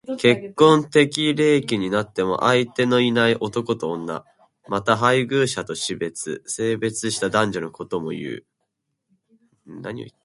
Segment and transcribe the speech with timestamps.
[0.17, 4.25] 結婚適齢期になっても相手のいない男と女。
[4.67, 8.45] また、配偶者と死別、生別した男女のことも言う。